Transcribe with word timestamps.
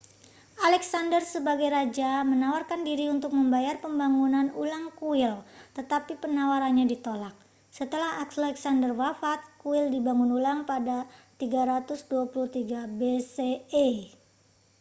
alexander 0.67 1.21
sebagai 1.33 1.69
raja 1.75 2.09
menawarkan 2.31 2.81
diri 2.89 3.05
untuk 3.15 3.31
membayar 3.39 3.75
pembangunan 3.83 4.47
ulang 4.61 4.85
kuil 4.99 5.33
tetapi 5.77 6.13
penawarannya 6.23 6.85
ditolak 6.93 7.35
setelah 7.77 8.11
alexander 8.43 8.91
wafat 9.01 9.39
kuil 9.61 9.85
dibangun 9.95 10.29
ulang 10.39 10.59
pada 10.71 10.97
323 11.37 12.97
bce 12.99 13.89